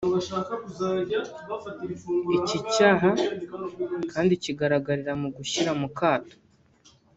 [2.37, 3.09] Iki cyaha
[4.11, 6.35] kandi kigaragarira mu gushyira mu kato